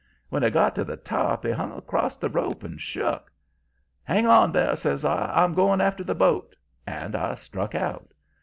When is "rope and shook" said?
2.29-3.31